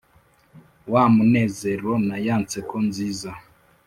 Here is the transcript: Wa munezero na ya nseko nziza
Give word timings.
Wa 0.91 1.03
munezero 1.15 1.91
na 2.07 2.15
ya 2.25 2.35
nseko 2.41 2.75
nziza 2.87 3.31